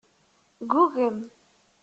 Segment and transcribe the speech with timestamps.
[0.63, 1.17] Ggugem.